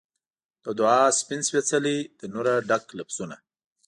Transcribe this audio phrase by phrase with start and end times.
[0.63, 3.35] د دعا سپین سپیڅلي د نوره ډک لفظونه